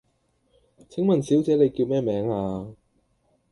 [0.89, 2.75] 請問小姐你叫咩名呀?